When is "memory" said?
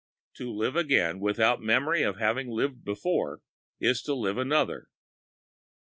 1.61-2.01